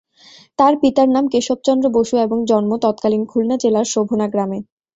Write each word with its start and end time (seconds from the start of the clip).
তার 0.59 0.73
পিতার 0.81 1.07
নাম 1.09 1.25
কেশবচন্দ্র 1.33 1.85
বসু 1.97 2.15
এবং 2.17 2.37
জন্ম 2.47 2.71
তৎকালীন 2.83 3.23
খুলনা 3.31 3.55
জেলার 3.63 3.87
শোভনা 3.93 4.27
গ্রামে। 4.33 4.59